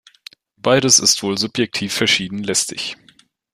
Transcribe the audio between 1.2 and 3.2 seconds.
wohl subjektiv verschieden lästig.